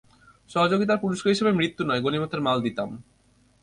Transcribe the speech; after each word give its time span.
সহযোগিতার 0.49 1.01
পুরস্কার 1.01 1.33
হিসেবে 1.33 1.51
মৃত্যু 1.51 1.81
নয়, 1.85 2.01
গণিমতের 2.01 2.41
মাল 2.41 2.57
দিতাম। 2.61 2.89